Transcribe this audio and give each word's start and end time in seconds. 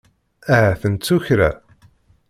Ahat 0.53 0.83
nettu 0.91 1.15
kra? 1.25 1.49